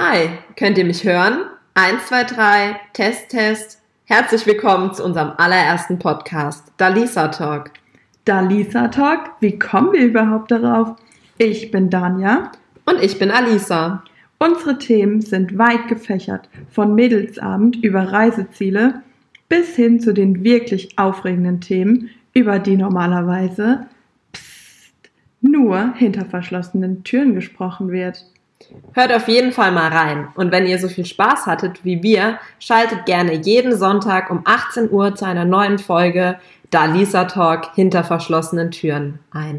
[0.00, 1.40] Hi, könnt ihr mich hören?
[1.74, 3.82] Eins, zwei, drei, Test, Test.
[4.04, 7.72] Herzlich willkommen zu unserem allerersten Podcast, Dalisa Talk.
[8.24, 10.94] Dalisa Talk, wie kommen wir überhaupt darauf?
[11.38, 12.52] Ich bin Danja.
[12.86, 14.04] Und ich bin Alisa.
[14.38, 19.02] Unsere Themen sind weit gefächert, von Mädelsabend über Reiseziele
[19.48, 23.88] bis hin zu den wirklich aufregenden Themen, über die normalerweise
[24.32, 25.10] pst,
[25.40, 28.24] nur hinter verschlossenen Türen gesprochen wird.
[28.92, 30.28] Hört auf jeden Fall mal rein.
[30.34, 34.90] Und wenn ihr so viel Spaß hattet wie wir, schaltet gerne jeden Sonntag um 18
[34.90, 36.38] Uhr zu einer neuen Folge
[36.70, 39.56] Da Lisa Talk hinter verschlossenen Türen ein.